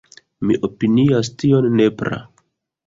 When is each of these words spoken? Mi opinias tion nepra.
Mi 0.51 0.57
opinias 0.69 1.31
tion 1.45 1.71
nepra. 1.79 2.23